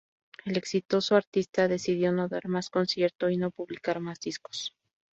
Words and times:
El 0.45 0.57
exitoso 0.57 1.15
artista 1.15 1.67
decidió 1.67 2.11
no 2.11 2.27
dar 2.27 2.47
más 2.47 2.71
concierto 2.71 3.29
y 3.29 3.37
no 3.37 3.51
publicar 3.51 3.99
más 3.99 4.19
discos. 4.19 4.73